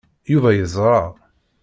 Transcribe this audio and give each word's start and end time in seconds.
Yuba 0.31 0.49
yeẓṛa. 0.57 1.01